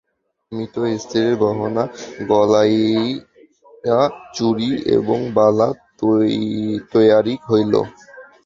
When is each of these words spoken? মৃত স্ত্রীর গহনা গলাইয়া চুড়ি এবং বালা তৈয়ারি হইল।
মৃত 0.51 0.75
স্ত্রীর 1.01 1.33
গহনা 1.41 1.83
গলাইয়া 2.29 4.01
চুড়ি 4.35 4.69
এবং 4.97 5.19
বালা 5.35 5.67
তৈয়ারি 6.91 7.33
হইল। 7.47 7.73